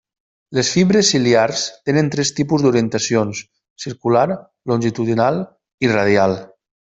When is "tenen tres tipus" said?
1.89-2.63